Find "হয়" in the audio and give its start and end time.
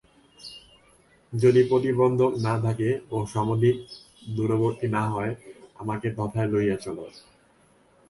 5.09-5.33